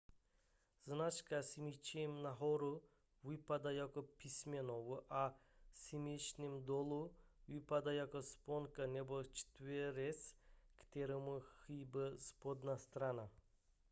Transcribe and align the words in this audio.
značka 0.89 1.43
smyčcem 1.45 2.21
nahoru 2.21 2.81
vypadá 3.23 3.71
jako 3.71 4.01
písmeno 4.01 4.81
v 4.83 5.03
a 5.09 5.33
smyčcem 5.73 6.65
dolů 6.65 7.15
vypadá 7.47 7.91
jako 7.93 8.21
sponka 8.23 8.85
nebo 8.87 9.23
čtverec 9.23 10.35
kterému 10.79 11.39
chybí 11.39 12.17
spodní 12.17 12.75
strana 12.79 13.29